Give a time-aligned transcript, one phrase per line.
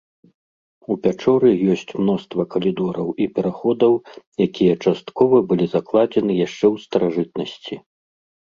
[0.93, 3.93] У пячоры ёсць мноства калідораў і пераходаў,
[4.47, 7.75] якія часткова былі закладзены яшчэ ў старажытнасці.